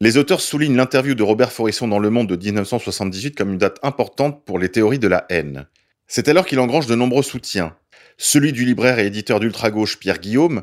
Les 0.00 0.18
auteurs 0.18 0.40
soulignent 0.40 0.76
l'interview 0.76 1.14
de 1.14 1.22
Robert 1.22 1.52
Forisson 1.52 1.88
dans 1.88 2.00
Le 2.00 2.10
Monde 2.10 2.28
de 2.28 2.36
1978 2.36 3.36
comme 3.36 3.52
une 3.52 3.58
date 3.58 3.78
importante 3.82 4.44
pour 4.44 4.58
les 4.58 4.68
théories 4.68 4.98
de 4.98 5.08
la 5.08 5.24
haine. 5.30 5.66
C'est 6.06 6.28
alors 6.28 6.44
qu'il 6.44 6.58
engrange 6.58 6.86
de 6.86 6.94
nombreux 6.94 7.22
soutiens, 7.22 7.74
celui 8.18 8.52
du 8.52 8.64
libraire 8.64 8.98
et 8.98 9.06
éditeur 9.06 9.40
d'ultra-gauche 9.40 9.98
Pierre 9.98 10.18
Guillaume, 10.18 10.62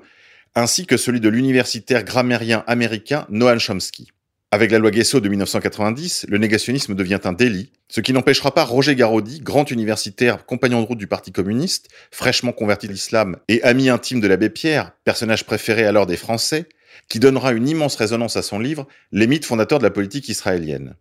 ainsi 0.56 0.86
que 0.86 0.98
celui 0.98 1.20
de 1.20 1.30
l'universitaire 1.30 2.04
grammairien 2.04 2.64
américain 2.68 3.26
Noam 3.30 3.60
Chomsky. 3.60 4.12
Avec 4.54 4.70
la 4.72 4.80
loi 4.80 4.92
Guesso 4.92 5.22
de 5.22 5.30
1990, 5.30 6.26
le 6.28 6.38
négationnisme 6.38 6.94
devient 6.94 7.22
un 7.24 7.32
délit, 7.32 7.72
ce 7.88 8.02
qui 8.02 8.12
n'empêchera 8.12 8.54
pas 8.54 8.66
Roger 8.66 8.96
Garaudy, 8.96 9.40
grand 9.40 9.72
universitaire, 9.72 10.46
compagnon 10.46 10.82
de 10.82 10.88
route 10.88 10.98
du 10.98 11.08
Parti 11.08 11.32
communiste, 11.32 11.88
fraîchement 12.12 12.52
converti 12.52 12.88
de 12.88 12.92
l'islam 12.92 13.38
et 13.48 13.64
ami 13.64 13.88
intime 13.88 14.20
de 14.20 14.28
l'abbé 14.28 14.50
Pierre, 14.50 14.92
personnage 15.06 15.46
préféré 15.46 15.86
alors 15.86 16.06
des 16.06 16.18
Français, 16.18 16.68
qui 17.08 17.20
donnera 17.20 17.54
une 17.54 17.70
immense 17.70 17.96
résonance 17.96 18.36
à 18.36 18.42
son 18.42 18.60
livre 18.60 18.88
Les 19.14 19.26
mythes 19.26 19.46
fondateurs 19.46 19.80
de 19.80 19.86
la 19.86 19.90
politique 19.90 20.28
israélienne. 20.28 20.96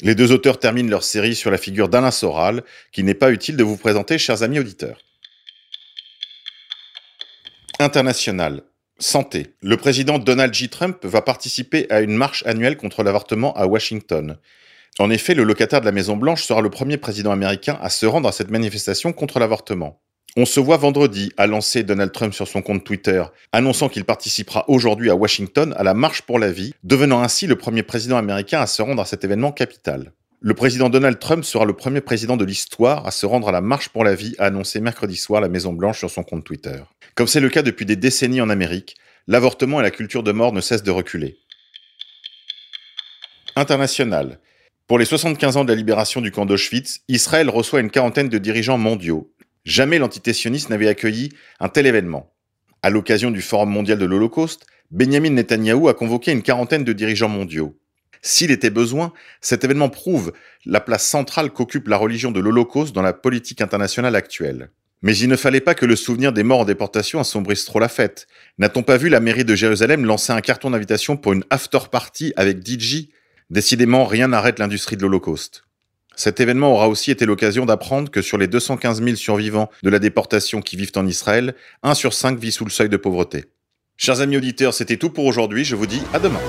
Les 0.00 0.14
deux 0.14 0.32
auteurs 0.32 0.58
terminent 0.58 0.88
leur 0.88 1.04
série 1.04 1.34
sur 1.34 1.50
la 1.50 1.58
figure 1.58 1.90
d'Alain 1.90 2.10
Soral, 2.10 2.62
qu'il 2.92 3.04
n'est 3.04 3.12
pas 3.12 3.32
utile 3.32 3.58
de 3.58 3.64
vous 3.64 3.76
présenter, 3.76 4.16
chers 4.16 4.42
amis 4.42 4.60
auditeurs. 4.60 4.98
International. 7.80 8.62
Santé. 9.00 9.54
Le 9.62 9.76
président 9.76 10.18
Donald 10.18 10.52
J. 10.52 10.68
Trump 10.68 11.04
va 11.04 11.22
participer 11.22 11.86
à 11.88 12.00
une 12.00 12.16
marche 12.16 12.42
annuelle 12.46 12.76
contre 12.76 13.04
l'avortement 13.04 13.54
à 13.54 13.66
Washington. 13.66 14.38
En 14.98 15.10
effet, 15.10 15.34
le 15.34 15.44
locataire 15.44 15.80
de 15.80 15.86
la 15.86 15.92
Maison 15.92 16.16
Blanche 16.16 16.42
sera 16.42 16.60
le 16.60 16.70
premier 16.70 16.96
président 16.96 17.30
américain 17.30 17.78
à 17.80 17.90
se 17.90 18.06
rendre 18.06 18.28
à 18.28 18.32
cette 18.32 18.50
manifestation 18.50 19.12
contre 19.12 19.38
l'avortement. 19.38 20.00
On 20.36 20.44
se 20.44 20.58
voit 20.58 20.76
vendredi, 20.78 21.32
a 21.36 21.46
lancé 21.46 21.84
Donald 21.84 22.10
Trump 22.10 22.34
sur 22.34 22.48
son 22.48 22.60
compte 22.60 22.82
Twitter, 22.82 23.22
annonçant 23.52 23.88
qu'il 23.88 24.04
participera 24.04 24.64
aujourd'hui 24.68 25.10
à 25.10 25.14
Washington 25.14 25.74
à 25.78 25.84
la 25.84 25.94
Marche 25.94 26.22
pour 26.22 26.40
la 26.40 26.50
vie, 26.50 26.74
devenant 26.82 27.22
ainsi 27.22 27.46
le 27.46 27.54
premier 27.54 27.84
président 27.84 28.16
américain 28.16 28.60
à 28.60 28.66
se 28.66 28.82
rendre 28.82 29.00
à 29.00 29.04
cet 29.04 29.22
événement 29.22 29.52
capital. 29.52 30.12
Le 30.40 30.54
président 30.54 30.88
Donald 30.88 31.18
Trump 31.18 31.44
sera 31.44 31.64
le 31.64 31.72
premier 31.74 32.00
président 32.00 32.36
de 32.36 32.44
l'histoire 32.44 33.06
à 33.06 33.10
se 33.10 33.26
rendre 33.26 33.48
à 33.48 33.52
la 33.52 33.60
Marche 33.60 33.88
pour 33.88 34.04
la 34.04 34.14
vie, 34.14 34.34
a 34.38 34.46
annoncé 34.46 34.80
mercredi 34.80 35.16
soir 35.16 35.40
la 35.40 35.48
Maison 35.48 35.72
Blanche 35.72 35.98
sur 35.98 36.10
son 36.10 36.22
compte 36.22 36.44
Twitter. 36.44 36.80
Comme 37.14 37.26
c'est 37.26 37.40
le 37.40 37.48
cas 37.48 37.62
depuis 37.62 37.86
des 37.86 37.96
décennies 37.96 38.40
en 38.40 38.48
Amérique, 38.48 38.96
l'avortement 39.26 39.80
et 39.80 39.82
la 39.82 39.90
culture 39.90 40.22
de 40.22 40.32
mort 40.32 40.52
ne 40.52 40.60
cessent 40.60 40.84
de 40.84 40.90
reculer. 40.90 41.38
International. 43.56 44.38
Pour 44.86 44.98
les 44.98 45.04
75 45.04 45.56
ans 45.56 45.64
de 45.64 45.72
la 45.72 45.76
libération 45.76 46.20
du 46.20 46.30
camp 46.30 46.46
d'Auschwitz, 46.46 47.00
Israël 47.08 47.50
reçoit 47.50 47.80
une 47.80 47.90
quarantaine 47.90 48.28
de 48.28 48.38
dirigeants 48.38 48.78
mondiaux, 48.78 49.32
Jamais 49.68 49.98
l'entité 49.98 50.32
sioniste 50.32 50.70
n'avait 50.70 50.88
accueilli 50.88 51.28
un 51.60 51.68
tel 51.68 51.86
événement. 51.86 52.32
À 52.82 52.88
l'occasion 52.88 53.30
du 53.30 53.42
Forum 53.42 53.68
mondial 53.68 53.98
de 53.98 54.06
l'Holocauste, 54.06 54.66
Benjamin 54.90 55.28
Netanyahou 55.28 55.88
a 55.88 55.94
convoqué 55.94 56.32
une 56.32 56.40
quarantaine 56.40 56.84
de 56.84 56.92
dirigeants 56.94 57.28
mondiaux. 57.28 57.77
S'il 58.22 58.50
était 58.50 58.70
besoin, 58.70 59.12
cet 59.40 59.64
événement 59.64 59.88
prouve 59.88 60.32
la 60.66 60.80
place 60.80 61.06
centrale 61.06 61.50
qu'occupe 61.50 61.88
la 61.88 61.96
religion 61.96 62.30
de 62.30 62.40
l'Holocauste 62.40 62.94
dans 62.94 63.02
la 63.02 63.12
politique 63.12 63.60
internationale 63.60 64.16
actuelle. 64.16 64.70
Mais 65.02 65.16
il 65.16 65.28
ne 65.28 65.36
fallait 65.36 65.60
pas 65.60 65.74
que 65.74 65.86
le 65.86 65.94
souvenir 65.94 66.32
des 66.32 66.42
morts 66.42 66.60
en 66.60 66.64
déportation 66.64 67.20
assombrisse 67.20 67.64
trop 67.64 67.78
la 67.78 67.88
fête. 67.88 68.26
N'a-t-on 68.58 68.82
pas 68.82 68.96
vu 68.96 69.08
la 69.08 69.20
mairie 69.20 69.44
de 69.44 69.54
Jérusalem 69.54 70.04
lancer 70.04 70.32
un 70.32 70.40
carton 70.40 70.70
d'invitation 70.70 71.16
pour 71.16 71.32
une 71.32 71.44
after 71.50 71.78
party 71.90 72.32
avec 72.36 72.66
DJ 72.66 73.08
Décidément, 73.50 74.04
rien 74.04 74.28
n'arrête 74.28 74.58
l'industrie 74.58 74.96
de 74.96 75.02
l'Holocauste. 75.02 75.64
Cet 76.16 76.40
événement 76.40 76.72
aura 76.72 76.88
aussi 76.88 77.12
été 77.12 77.26
l'occasion 77.26 77.64
d'apprendre 77.64 78.10
que 78.10 78.22
sur 78.22 78.38
les 78.38 78.48
215 78.48 79.02
000 79.02 79.14
survivants 79.14 79.70
de 79.84 79.88
la 79.88 80.00
déportation 80.00 80.60
qui 80.60 80.76
vivent 80.76 80.92
en 80.96 81.06
Israël, 81.06 81.54
1 81.84 81.94
sur 81.94 82.12
5 82.12 82.38
vit 82.38 82.50
sous 82.50 82.64
le 82.64 82.70
seuil 82.70 82.88
de 82.88 82.96
pauvreté. 82.96 83.44
Chers 83.96 84.20
amis 84.20 84.36
auditeurs, 84.36 84.74
c'était 84.74 84.96
tout 84.96 85.10
pour 85.10 85.26
aujourd'hui. 85.26 85.64
Je 85.64 85.76
vous 85.76 85.86
dis 85.86 86.02
à 86.12 86.18
demain. 86.18 86.40